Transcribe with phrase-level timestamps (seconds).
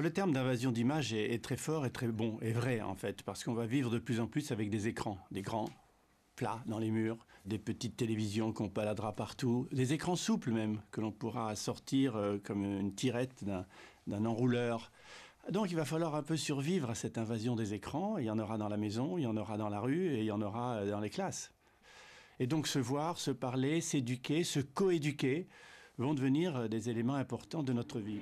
[0.00, 3.42] Le terme d'invasion d'image est, très fort et très bon et vrai en fait, parce
[3.42, 5.70] qu'on va vivre de plus en plus avec des écrans, des grands
[6.36, 11.00] plats dans les murs, des petites télévisions qu'on baladera partout, des écrans souples même, que
[11.00, 13.64] l'on pourra sortir euh, comme une tirette d'un-
[14.06, 14.92] d'un enrouleur.
[15.50, 18.18] Donc il va falloir un peu survivre à cette invasion des écrans.
[18.18, 20.20] Il y en aura dans la maison, il y en aura dans la rue et
[20.20, 21.52] il y en aura euh, dans les classes.
[22.40, 25.46] Et donc se voir, se parler, s'éduquer, se coéduquer
[25.98, 28.20] vont devenir euh, des éléments importants de notre vie.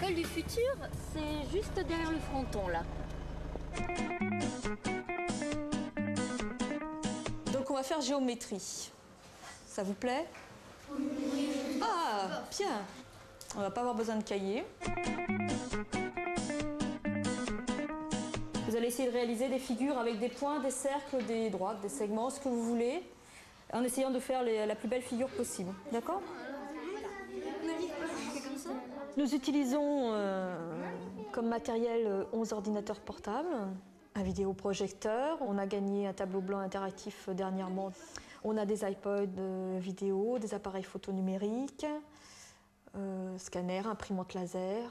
[0.00, 0.74] L'école du futur,
[1.12, 2.82] c'est juste derrière le fronton là.
[7.52, 8.90] Donc on va faire géométrie.
[9.66, 10.26] Ça vous plaît?
[11.82, 12.82] Ah, bien.
[13.56, 14.64] On va pas avoir besoin de cahier.
[18.68, 21.88] Vous allez essayer de réaliser des figures avec des points, des cercles, des droites, des
[21.88, 23.02] segments, ce que vous voulez,
[23.72, 25.72] en essayant de faire les- la plus belle figure possible.
[25.90, 26.22] D'accord?
[29.18, 30.56] Nous utilisons euh,
[31.32, 33.48] comme matériel euh, 11 ordinateurs portables,
[34.14, 35.38] un vidéoprojecteur.
[35.42, 37.90] On a gagné un tableau blanc interactif euh, dernièrement.
[38.44, 41.84] On a des iPods euh, vidéo, des appareils photo numériques,
[42.96, 44.88] euh, scanner, imprimante laser.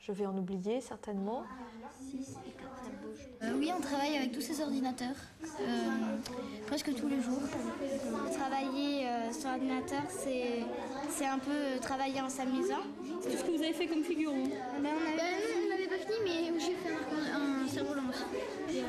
[0.00, 1.44] Je vais en oublier certainement.
[3.42, 5.14] Euh, oui, on travaille avec tous ces ordinateurs,
[5.60, 6.16] euh,
[6.66, 7.40] presque tous les jours.
[8.32, 10.60] Travailler euh, sur l'ordinateur, c'est,
[11.10, 12.80] c'est un peu travailler en s'amusant.
[13.22, 14.32] C'est tout ce que vous avez fait comme figure.
[14.32, 14.48] Ben,
[14.82, 18.80] on avait- on n'avait pas fini, mais j'ai fait un, un cerf-volant aussi.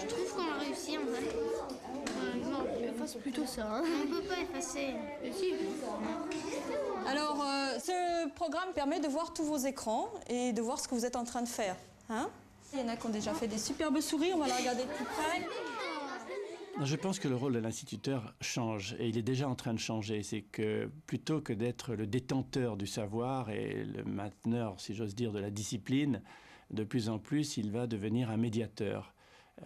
[0.00, 1.20] Je trouve qu'on a réussi en vrai.
[1.20, 3.66] Euh, non, efface plutôt ça.
[3.70, 3.82] Hein.
[4.04, 4.94] On peut pas effacer.
[7.06, 10.94] Alors, euh, ce programme permet de voir tous vos écrans et de voir ce que
[10.94, 11.76] vous êtes en train de faire.
[12.08, 12.28] Hein
[12.72, 14.82] Il y en a qui ont déjà fait des superbes souris, on va la regarder
[14.82, 15.48] de plus près.
[16.82, 19.78] Je pense que le rôle de l'instituteur change et il est déjà en train de
[19.78, 20.24] changer.
[20.24, 25.30] C'est que plutôt que d'être le détenteur du savoir et le mainteneur, si j'ose dire,
[25.30, 26.20] de la discipline,
[26.70, 29.14] de plus en plus, il va devenir un médiateur.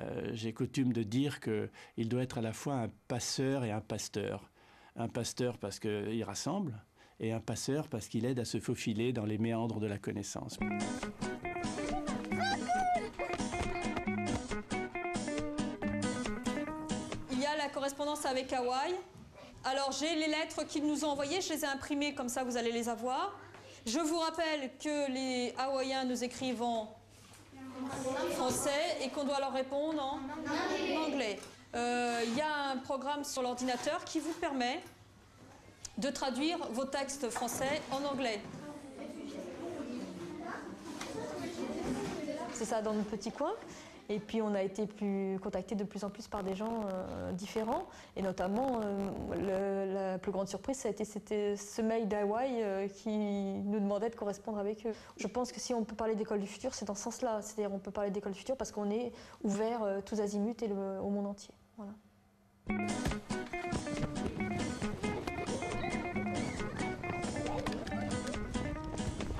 [0.02, 3.80] Euh, J'ai coutume de dire qu'il doit être à la fois un passeur et un
[3.80, 4.50] pasteur.
[4.94, 6.74] Un pasteur parce qu'il rassemble
[7.20, 10.58] et un passeur parce qu'il aide à se faufiler dans les méandres de la connaissance.
[17.68, 18.94] Correspondance avec Hawaï.
[19.64, 22.56] Alors, j'ai les lettres qu'ils nous ont envoyées, je les ai imprimées, comme ça vous
[22.56, 23.32] allez les avoir.
[23.86, 26.94] Je vous rappelle que les Hawaïens nous écrivent en
[28.32, 30.20] français et qu'on doit leur répondre en
[31.06, 31.38] anglais.
[31.74, 34.80] Euh, Il y a un programme sur l'ordinateur qui vous permet
[35.96, 38.40] de traduire vos textes français en anglais.
[42.52, 43.52] C'est ça dans notre petit coin.
[44.10, 47.32] Et puis on a été plus contacté de plus en plus par des gens euh,
[47.32, 47.86] différents.
[48.16, 52.88] Et notamment, euh, la plus grande surprise, ça a été c'était ce mail d'Hawaï euh,
[52.88, 54.92] qui nous demandait de correspondre avec eux.
[55.16, 57.42] Je pense que si on peut parler d'école du futur, c'est dans ce sens-là.
[57.42, 60.72] C'est-à-dire on peut parler d'école du futur parce qu'on est ouvert euh, tous azimuts et
[60.72, 61.54] au monde entier.
[61.76, 61.92] Voilà.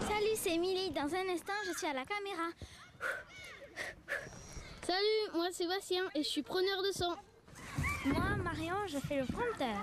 [0.00, 0.90] Salut, c'est Emily.
[0.90, 2.48] Dans un instant, je suis à la caméra.
[4.98, 7.14] Salut, moi c'est Bastien et je suis preneur de son.
[8.06, 9.78] Moi, Marion, je fais le prompteur.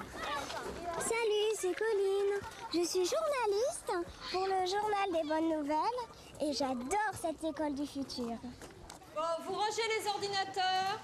[0.99, 2.41] Salut, c'est Colline.
[2.73, 6.01] Je suis journaliste pour le journal des bonnes nouvelles
[6.41, 8.37] et j'adore cette école du futur.
[9.15, 10.99] Bon, vous rangez les ordinateurs,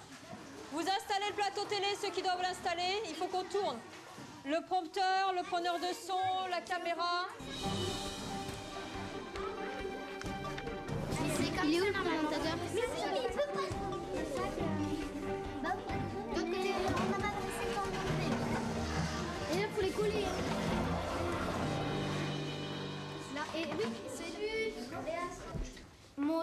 [0.73, 3.79] vous installez le plateau télé, ceux qui doivent l'installer, il faut qu'on tourne.
[4.44, 7.27] Le prompteur, le preneur de son, la caméra.
[11.63, 12.57] Il est où le présentateur?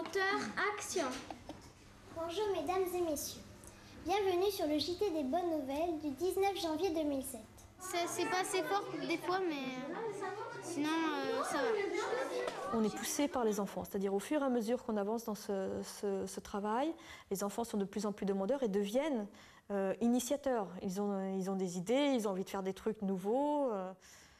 [0.03, 0.39] Moteur,
[0.77, 1.03] action
[2.15, 3.41] Bonjour mesdames et messieurs.
[4.05, 7.41] Bienvenue sur le JT des bonnes nouvelles du 19 janvier 2007.
[7.79, 9.95] C'est c'est pas assez fort des fois, mais euh,
[10.63, 12.77] sinon, euh, ça va.
[12.77, 15.35] On est poussé par les enfants, c'est-à-dire au fur et à mesure qu'on avance dans
[15.35, 16.93] ce, ce- ce travail,
[17.29, 19.27] les enfants sont de plus en plus demandeurs et deviennent
[19.71, 20.69] euh, initiateurs.
[20.81, 23.69] Ils ont, ils ont des idées, ils ont envie de faire des trucs nouveaux.
[23.73, 23.91] euh.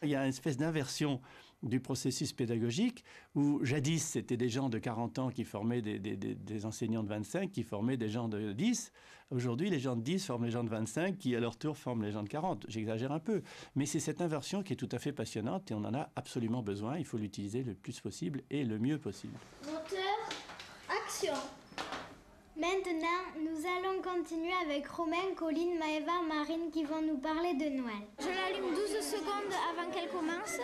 [0.04, 1.20] Il y a une espèce d'inversion
[1.64, 3.04] du processus pédagogique
[3.36, 7.04] où jadis c'était des gens de 40 ans qui formaient des, des- des- des enseignants
[7.04, 8.92] de 25 qui formaient des gens de 10.
[9.32, 12.04] Aujourd'hui, les gens de 10 forment les gens de 25 qui à leur tour forment
[12.04, 12.66] les gens de 40.
[12.68, 13.44] J'exagère un peu.
[13.76, 16.64] Mais c'est cette inversion qui est tout à fait passionnante et on en a absolument
[16.64, 16.98] besoin.
[16.98, 19.38] Il faut l'utiliser le plus possible et le mieux possible.
[19.66, 20.30] Moteur,
[20.90, 21.34] action
[22.58, 28.04] Maintenant, nous allons continuer avec Romain, Colline, Maëva, Marine qui vont nous parler de Noël.
[28.20, 29.54] Je l'allume 12 secondes
[30.20, 30.60] commence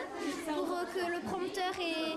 [0.46, 2.13] pour que le prompteur et,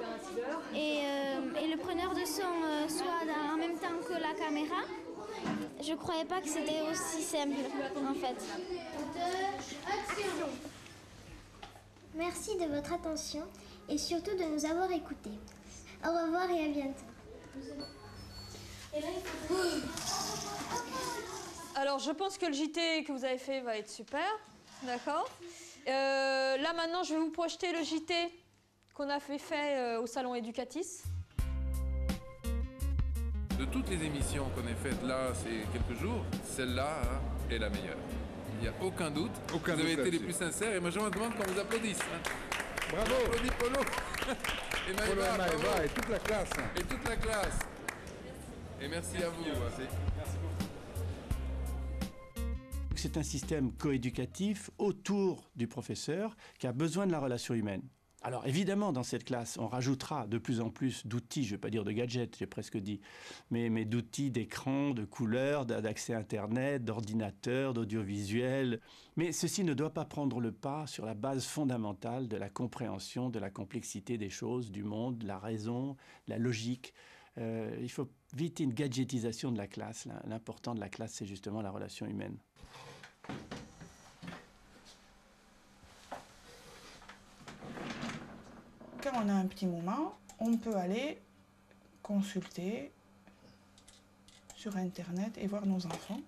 [0.76, 4.82] et, euh, et le preneur de son euh, soient en même temps que la caméra.
[5.81, 7.55] Je croyais pas que c'était aussi simple
[8.08, 8.37] en fait.
[12.14, 13.44] Merci de votre attention
[13.88, 15.38] et surtout de nous avoir écoutés.
[16.05, 17.05] Au revoir et à bientôt.
[21.76, 24.26] Alors, je pense que le JT que vous avez fait va être super.
[24.82, 25.28] D'accord
[25.88, 28.14] Euh, Là, maintenant, je vais vous projeter le JT
[28.94, 31.02] qu'on a fait, fait euh, au salon Educatis.
[33.58, 37.20] De toutes les émissions qu'on ait faites là ces quelques jours, celle-là hein,
[37.50, 37.96] est la meilleure.
[38.56, 39.32] Il n'y a aucun doute.
[39.54, 41.58] Aucun vous avez doute été les plus sincères et moi je me demande qu'on vous
[41.58, 41.98] applaudisse.
[42.00, 42.20] hein.
[42.90, 43.80] Bravo On applaudit Polo
[44.88, 45.58] et Maëva, Polo et bravo.
[45.58, 46.50] Maëva et toute la classe.
[46.76, 47.58] et toute la classe.
[48.80, 49.44] Et merci à vous.
[52.99, 53.11] Hein.
[53.12, 57.83] C'est un système coéducatif autour du professeur qui a besoin de la relation humaine.
[58.21, 61.61] Alors évidemment, dans cette classe, on rajoutera de plus en plus d'outils, je ne vais
[61.61, 63.00] pas dire de gadgets, j'ai presque dit,
[63.53, 68.81] mais, mais d'outils d'écran, de couleurs, d'a- d'accès Internet, d'ordinateur, d'audiovisuel.
[69.17, 73.31] Mais ceci ne doit pas prendre le pas sur la base fondamentale de la compréhension
[73.31, 75.97] de la complexité des choses, du monde, de la raison,
[76.27, 76.95] la logique.
[77.39, 80.06] Euh, il faut éviter une gadgetisation de la classe.
[80.06, 82.37] L'im- L'important de la classe, c'est justement la relation humaine.
[89.02, 91.19] Quand on a un petit moment, on peut aller
[92.02, 92.90] consulter
[94.56, 96.20] sur Internet et voir nos enfants.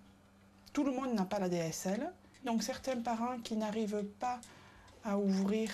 [0.73, 2.13] Tout le monde n'a pas la DSL,
[2.45, 4.41] donc certains parents qui n'arrivent pas
[5.05, 5.71] à ouvrir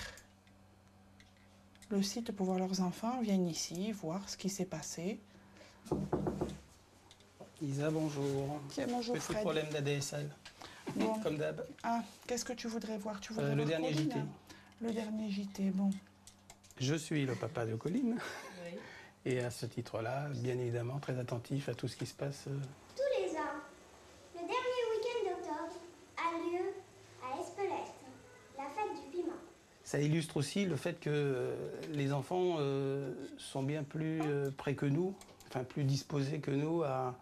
[1.89, 5.19] le site pour voir leurs enfants viennent ici voir ce qui s'est passé.
[7.61, 8.59] Isa, bonjour.
[8.69, 9.41] Tiens, bonjour Petit Fred.
[9.41, 10.29] problème d'ADSL,
[10.97, 11.19] Bon.
[11.21, 11.65] comme d'hab.
[11.83, 13.19] Ah, qu'est-ce que tu voudrais voir?
[13.19, 14.19] Tu voudrais Euh, le voir dernier Colline JT.
[14.81, 15.89] Le dernier JT, bon.
[16.79, 18.17] Je suis le papa de Colline.
[19.25, 22.45] Et à ce titre-là, bien évidemment, très attentif à tout ce qui se passe.
[22.47, 22.57] euh,
[22.95, 23.59] Tous les ans,
[24.35, 25.79] le dernier week-end d'octobre
[26.17, 26.65] a lieu
[27.23, 27.95] à Espelette,
[28.57, 29.33] la fête du piment.
[29.83, 31.55] Ça illustre aussi le fait que euh,
[31.91, 35.13] les enfants euh, sont bien plus euh, près que nous,
[35.57, 37.15] enfin plus disposés que nous à,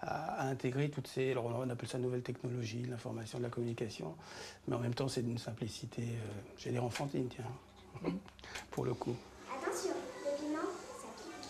[0.00, 1.30] à- à intégrer toutes ces.
[1.32, 4.14] Alors on appelle ça nouvelles technologies, l'information, de la communication,
[4.66, 8.12] mais en même temps c'est d'une simplicité, euh, j'ai l'air enfantine, tiens,
[8.70, 9.16] pour le coup.
[9.50, 9.90] Attention,
[10.24, 11.48] le piment, ça pique.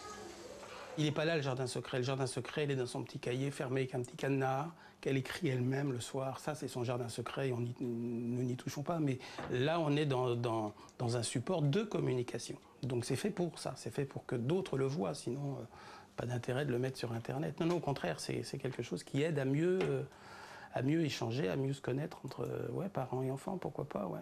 [0.98, 1.98] Il n'est pas là, le jardin secret.
[1.98, 4.68] Le jardin secret, il est dans son petit cahier fermé avec un petit cadenas
[5.00, 6.40] qu'elle écrit elle-même le soir.
[6.40, 8.98] Ça, c'est son jardin secret et on y- nous n'y touchons pas.
[8.98, 9.18] Mais
[9.52, 12.56] là, on est dans, dans- dans un support de communication.
[12.82, 13.74] Donc c'est fait pour ça.
[13.76, 15.14] C'est fait pour que d'autres le voient.
[15.14, 15.64] Sinon, euh,
[16.18, 17.60] pas d'intérêt de le mettre sur Internet.
[17.60, 20.02] Non, non, au contraire, c'est quelque chose qui aide à mieux, euh,
[20.74, 23.56] à mieux échanger, à mieux se connaître entre euh, parents et enfants.
[23.56, 24.18] Pourquoi pas, ouais.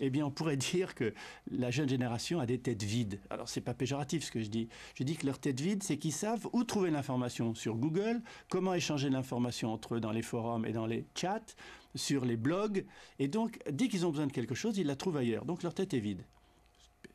[0.00, 1.14] eh bien, on pourrait dire que
[1.52, 3.20] la jeune génération a des têtes vides.
[3.30, 4.68] Alors, c'est pas péjoratif ce que je dis.
[4.96, 8.74] Je dis que leur tête vide, c'est qu'ils savent où trouver l'information sur Google, comment
[8.74, 11.54] échanger l'information entre eux dans les forums et dans les chats,
[11.94, 12.84] sur les blogs.
[13.20, 15.44] Et donc, dès qu'ils ont besoin de quelque chose, ils la trouvent ailleurs.
[15.44, 16.24] Donc, leur tête est vide.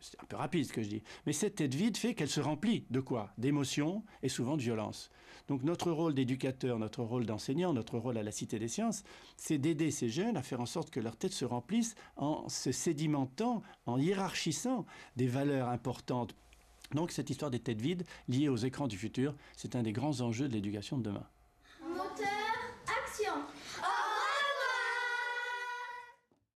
[0.01, 1.03] C'est un peu rapide ce que je dis.
[1.25, 3.31] Mais cette tête vide fait qu'elle se remplit de quoi?
[3.38, 5.12] D'émotions et souvent de violence.
[5.48, 9.03] Donc notre rôle d'éducateur, notre rôle d'enseignant, notre rôle à la Cité des Sciences,
[9.38, 12.72] c'est d'aider ces jeunes à faire en sorte que leur tête se remplisse en se
[12.72, 16.36] sédimentant, en hiérarchisant des valeurs importantes.
[16.93, 20.22] Donc cette histoire des têtes vides liée aux écrans du futur, c'est un des grands
[20.22, 21.27] enjeux de l'éducation de demain.